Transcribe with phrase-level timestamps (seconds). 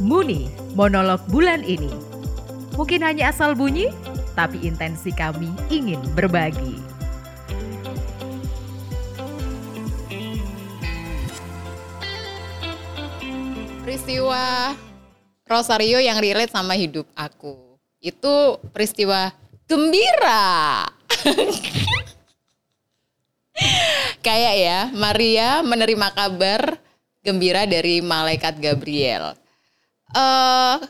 [0.00, 1.92] Muni, monolog bulan ini.
[2.72, 3.92] Mungkin hanya asal bunyi,
[4.32, 6.80] tapi intensi kami ingin berbagi.
[13.84, 14.72] Peristiwa
[15.44, 17.76] Rosario yang relate sama hidup aku.
[18.00, 19.36] Itu peristiwa
[19.68, 20.88] gembira.
[24.24, 26.80] Kayak ya, Maria menerima kabar
[27.20, 29.36] gembira dari malaikat Gabriel.
[30.10, 30.82] Uh,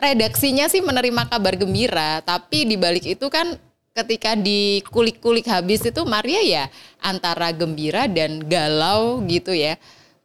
[0.00, 3.58] redaksinya sih menerima kabar gembira, tapi di balik itu kan
[3.92, 6.64] ketika dikulik-kulik habis itu Maria ya
[7.02, 9.76] antara gembira dan galau gitu ya,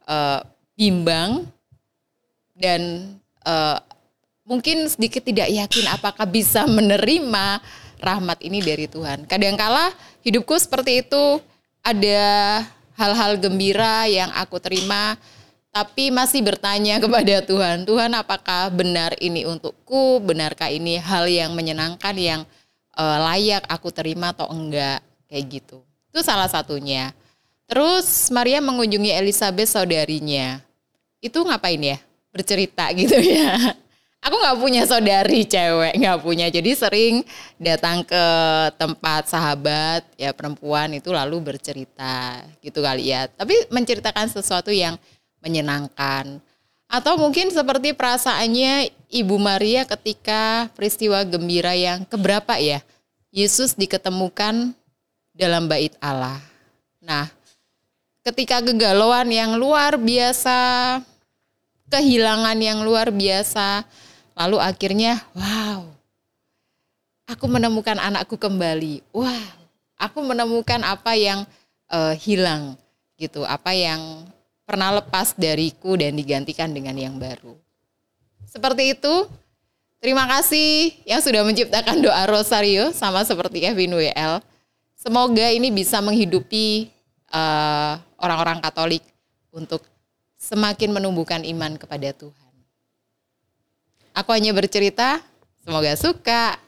[0.06, 0.40] uh,
[0.78, 1.44] bimbang
[2.54, 3.12] dan
[3.44, 3.82] uh,
[4.46, 7.60] mungkin sedikit tidak yakin apakah bisa menerima
[7.98, 9.26] rahmat ini dari Tuhan.
[9.26, 9.90] Kadangkala
[10.22, 11.40] hidupku seperti itu
[11.82, 12.62] ada
[12.94, 15.18] hal-hal gembira yang aku terima
[15.74, 20.22] tapi masih bertanya kepada Tuhan, Tuhan apakah benar ini untukku?
[20.22, 22.40] Benarkah ini hal yang menyenangkan yang
[22.94, 25.02] uh, layak aku terima atau enggak?
[25.26, 25.82] Kayak gitu.
[26.14, 27.10] Itu salah satunya.
[27.66, 30.62] Terus Maria mengunjungi Elizabeth saudarinya.
[31.18, 31.98] Itu ngapain ya?
[32.30, 33.74] Bercerita gitu ya.
[34.24, 36.48] Aku nggak punya saudari cewek, nggak punya.
[36.48, 37.20] Jadi sering
[37.60, 38.24] datang ke
[38.80, 43.28] tempat sahabat ya perempuan itu lalu bercerita gitu kali ya.
[43.28, 44.96] Tapi menceritakan sesuatu yang
[45.44, 46.40] menyenangkan.
[46.88, 52.80] Atau mungkin seperti perasaannya Ibu Maria ketika peristiwa gembira yang keberapa ya?
[53.34, 54.72] Yesus diketemukan
[55.34, 56.38] dalam bait Allah.
[57.02, 57.28] Nah,
[58.22, 61.02] ketika kegalauan yang luar biasa,
[61.90, 63.84] kehilangan yang luar biasa,
[64.38, 65.84] lalu akhirnya wow,
[67.28, 69.02] aku menemukan anakku kembali.
[69.10, 69.44] Wah,
[69.98, 71.42] aku menemukan apa yang
[71.90, 72.78] uh, hilang
[73.18, 74.30] gitu, apa yang
[74.64, 77.56] pernah lepas dariku dan digantikan dengan yang baru.
[78.48, 79.14] Seperti itu,
[80.00, 84.40] terima kasih yang sudah menciptakan doa Rosario sama seperti Kevin WL.
[84.96, 86.88] Semoga ini bisa menghidupi
[87.28, 89.04] eh, orang-orang Katolik
[89.52, 89.84] untuk
[90.40, 92.52] semakin menumbuhkan iman kepada Tuhan.
[94.14, 95.20] Aku hanya bercerita,
[95.64, 96.60] semoga suka.